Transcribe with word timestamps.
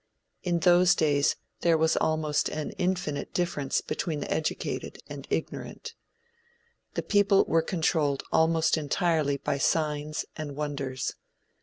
In 0.41 0.61
those 0.61 0.95
days 0.95 1.35
there 1.59 1.77
was 1.77 1.95
an 1.95 2.01
almost 2.01 2.49
infinite 2.49 3.35
difference 3.35 3.81
between 3.81 4.19
the 4.19 4.33
educated 4.33 4.97
and 5.07 5.27
ignorant. 5.29 5.93
The 6.95 7.03
people 7.03 7.45
were 7.45 7.61
controlled 7.61 8.23
almost 8.31 8.77
entirely 8.79 9.37
by 9.37 9.59
signs 9.59 10.25
and 10.35 10.55
wonders. 10.55 11.13